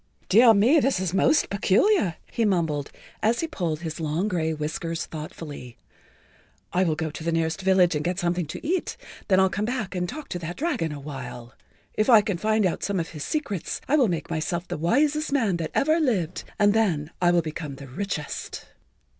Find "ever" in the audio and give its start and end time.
15.75-15.99